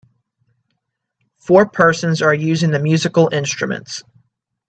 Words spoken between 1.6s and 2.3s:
persons